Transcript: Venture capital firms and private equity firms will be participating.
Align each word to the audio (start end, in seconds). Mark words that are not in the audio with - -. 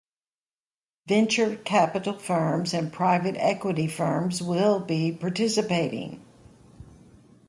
Venture 1.05 1.57
capital 1.57 2.17
firms 2.17 2.73
and 2.73 2.91
private 2.91 3.35
equity 3.37 3.85
firms 3.85 4.41
will 4.41 4.79
be 4.79 5.11
participating. 5.11 6.25